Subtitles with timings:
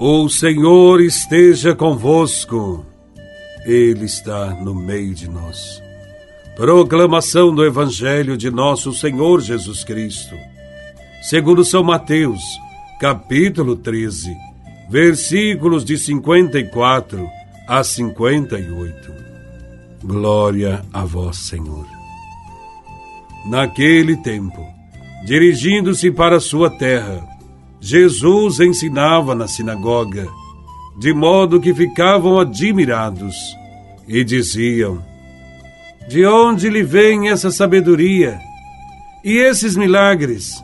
[0.00, 2.86] O Senhor esteja convosco,
[3.66, 5.82] Ele está no meio de nós.
[6.54, 10.36] Proclamação do Evangelho de Nosso Senhor Jesus Cristo,
[11.20, 12.40] segundo São Mateus,
[13.00, 14.36] capítulo 13,
[14.88, 17.28] versículos de 54
[17.66, 19.12] a 58.
[20.04, 21.86] Glória a vós, Senhor.
[23.46, 24.64] Naquele tempo,
[25.26, 27.37] dirigindo-se para sua terra,
[27.80, 30.28] Jesus ensinava na sinagoga,
[30.98, 33.36] de modo que ficavam admirados
[34.06, 35.02] e diziam:
[36.08, 38.40] De onde lhe vem essa sabedoria
[39.24, 40.62] e esses milagres?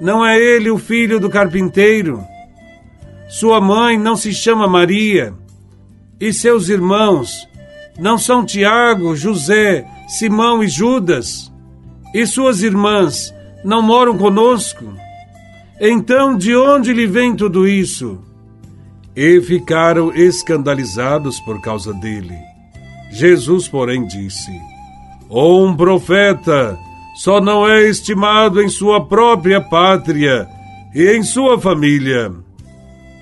[0.00, 2.24] Não é ele o filho do carpinteiro?
[3.28, 5.34] Sua mãe não se chama Maria?
[6.18, 7.46] E seus irmãos
[7.98, 11.52] não são Tiago, José, Simão e Judas?
[12.14, 14.86] E suas irmãs não moram conosco?
[15.80, 18.18] Então, de onde lhe vem tudo isso?
[19.14, 22.36] E ficaram escandalizados por causa dele.
[23.10, 24.50] Jesus, porém, disse:
[25.30, 26.78] Um profeta
[27.16, 30.48] só não é estimado em sua própria pátria
[30.94, 32.32] e em sua família.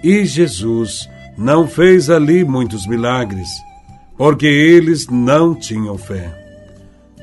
[0.02, 3.48] E Jesus não fez ali muitos milagres,
[4.16, 6.32] porque eles não tinham fé.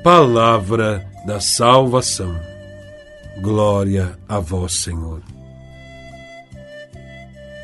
[0.04, 2.51] Palavra da salvação.
[3.40, 5.22] Glória a vós, Senhor.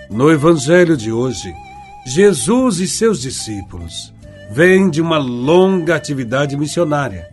[0.10, 1.54] No Evangelho de hoje,
[2.06, 4.14] Jesus e seus discípulos
[4.50, 7.28] vêm de uma longa atividade missionária.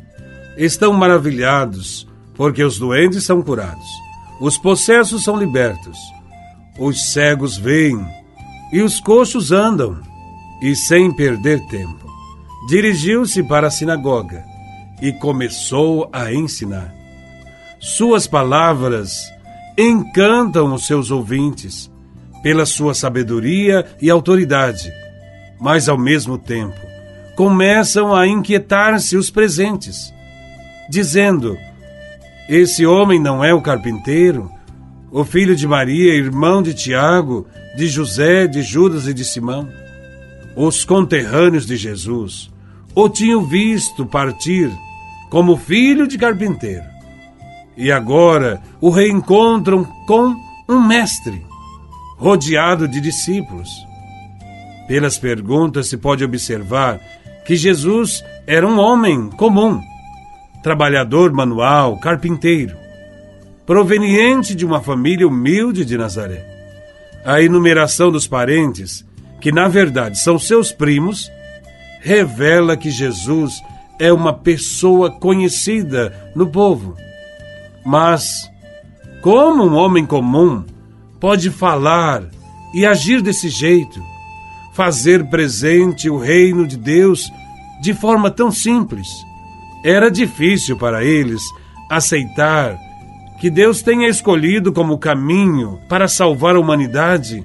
[0.57, 3.87] Estão maravilhados porque os doentes são curados,
[4.41, 5.97] os possessos são libertos,
[6.77, 8.05] os cegos veem
[8.73, 10.01] e os coxos andam.
[10.61, 12.09] E sem perder tempo,
[12.69, 14.45] dirigiu-se para a sinagoga
[15.01, 17.04] e começou a ensinar.
[17.85, 19.31] Suas palavras
[19.77, 21.93] encantam os seus ouvintes
[22.43, 24.91] pela sua sabedoria e autoridade,
[25.61, 26.81] mas ao mesmo tempo
[27.37, 30.15] começam a inquietar-se os presentes,
[30.89, 31.59] dizendo:
[32.49, 34.51] Esse homem não é o carpinteiro,
[35.11, 37.47] o filho de Maria, irmão de Tiago,
[37.77, 39.69] de José, de Judas e de Simão.
[40.57, 42.51] Os conterrâneos de Jesus
[42.95, 44.73] o tinham visto partir
[45.29, 46.94] como filho de carpinteiro.
[47.77, 50.35] E agora o reencontram com
[50.69, 51.45] um mestre,
[52.17, 53.69] rodeado de discípulos.
[54.87, 57.01] Pelas perguntas se pode observar
[57.47, 59.81] que Jesus era um homem comum,
[60.63, 62.77] trabalhador manual, carpinteiro,
[63.67, 66.55] proveniente de uma família humilde de Nazaré
[67.25, 69.05] a enumeração dos parentes,
[69.41, 71.31] que na verdade são seus primos,
[72.01, 73.63] revela que Jesus
[73.99, 76.95] é uma pessoa conhecida no povo.
[77.85, 78.51] Mas,
[79.23, 80.65] como um homem comum
[81.21, 82.23] pode falar
[82.75, 84.03] e agir desse jeito,
[84.73, 87.31] fazer presente o reino de Deus
[87.81, 89.09] de forma tão simples?
[89.85, 91.43] Era difícil para eles
[91.91, 92.79] aceitar
[93.39, 97.45] que Deus tenha escolhido como caminho para salvar a humanidade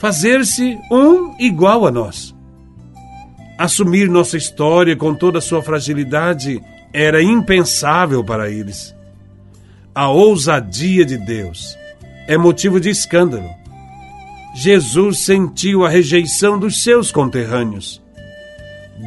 [0.00, 2.34] fazer-se um igual a nós.
[3.58, 8.96] Assumir nossa história com toda a sua fragilidade era impensável para eles.
[9.94, 11.76] A ousadia de Deus
[12.28, 13.50] é motivo de escândalo.
[14.54, 18.02] Jesus sentiu a rejeição dos seus conterrâneos.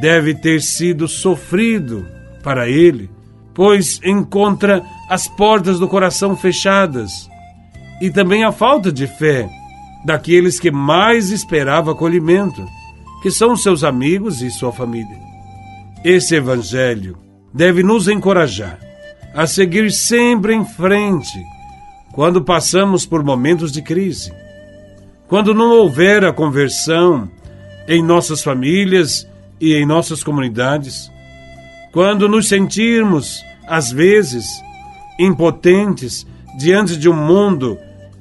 [0.00, 2.06] Deve ter sido sofrido
[2.42, 3.10] para ele
[3.54, 7.30] pois encontra as portas do coração fechadas,
[8.00, 9.48] e também a falta de fé
[10.04, 12.66] daqueles que mais esperava acolhimento,
[13.22, 15.18] que são seus amigos e sua família.
[16.04, 17.16] Esse evangelho
[17.54, 18.78] deve nos encorajar
[19.34, 21.44] a seguir sempre em frente
[22.12, 24.32] quando passamos por momentos de crise.
[25.26, 27.28] Quando não houver a conversão
[27.88, 29.26] em nossas famílias
[29.60, 31.10] e em nossas comunidades,
[31.92, 34.46] quando nos sentirmos, às vezes,
[35.18, 36.24] impotentes
[36.56, 37.76] diante de um mundo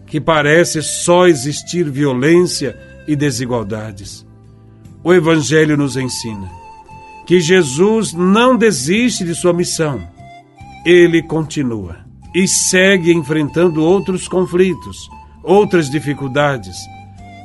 [0.08, 2.76] que parece só existir violência
[3.08, 4.26] e desigualdades.
[5.04, 6.50] O Evangelho nos ensina
[7.26, 10.13] que Jesus não desiste de sua missão.
[10.86, 11.98] Ele continua
[12.36, 15.10] e segue enfrentando outros conflitos,
[15.42, 16.76] outras dificuldades,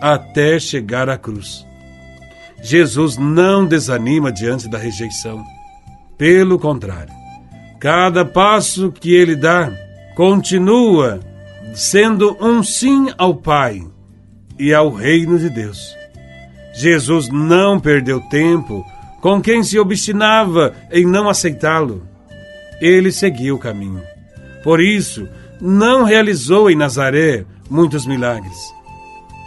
[0.00, 1.67] até chegar à cruz.
[2.62, 5.44] Jesus não desanima diante da rejeição
[6.19, 7.14] pelo contrário,
[7.79, 9.70] cada passo que ele dá
[10.17, 11.20] continua
[11.75, 13.87] sendo um sim ao Pai
[14.58, 15.79] e ao reino de Deus.
[16.75, 18.85] Jesus não perdeu tempo
[19.20, 22.07] com quem se obstinava em não aceitá-lo.
[22.80, 24.02] Ele seguiu o caminho.
[24.62, 25.28] Por isso,
[25.60, 28.56] não realizou em Nazaré muitos milagres.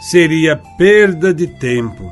[0.01, 2.11] seria perda de tempo,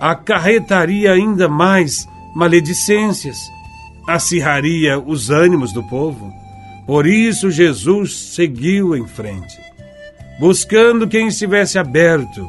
[0.00, 3.36] acarretaria ainda mais maledicências,
[4.06, 6.32] acirraria os ânimos do povo.
[6.86, 9.58] Por isso Jesus seguiu em frente,
[10.38, 12.46] buscando quem estivesse aberto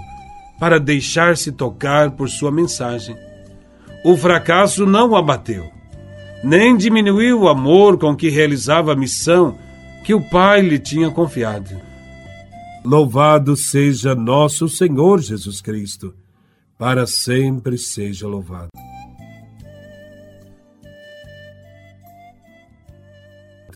[0.60, 3.18] para deixar-se tocar por sua mensagem.
[4.06, 5.72] O fracasso não o abateu,
[6.44, 9.58] nem diminuiu o amor com que realizava a missão
[10.04, 11.80] que o Pai lhe tinha confiado.
[12.86, 16.14] Louvado seja nosso Senhor Jesus Cristo,
[16.78, 18.70] para sempre seja louvado.